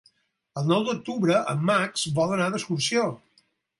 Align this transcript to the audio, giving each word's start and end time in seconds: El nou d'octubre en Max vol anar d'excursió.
El 0.61 0.69
nou 0.69 0.85
d'octubre 0.87 1.35
en 1.53 1.61
Max 1.67 2.07
vol 2.21 2.35
anar 2.39 2.49
d'excursió. 2.57 3.05